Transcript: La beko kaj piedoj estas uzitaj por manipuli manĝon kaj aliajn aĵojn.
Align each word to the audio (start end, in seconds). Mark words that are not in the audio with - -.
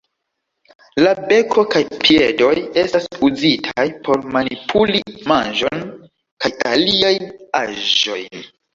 La 1.03 1.11
beko 1.31 1.63
kaj 1.75 1.81
piedoj 2.05 2.49
estas 2.85 3.07
uzitaj 3.29 3.87
por 4.09 4.25
manipuli 4.39 5.05
manĝon 5.35 5.87
kaj 6.43 6.55
aliajn 6.75 7.33
aĵojn. 7.65 8.53